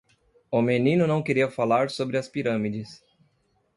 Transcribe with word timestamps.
O 0.49 0.63
menino 0.63 1.05
não 1.05 1.21
queria 1.21 1.47
falar 1.51 1.91
sobre 1.91 2.17
as 2.17 2.27
pirâmides. 2.27 3.03